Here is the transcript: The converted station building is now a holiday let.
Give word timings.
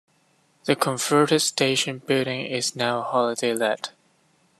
The 0.63 0.75
converted 0.75 1.43
station 1.43 1.99
building 1.99 2.43
is 2.47 2.75
now 2.75 3.01
a 3.01 3.03
holiday 3.03 3.53
let. 3.53 3.91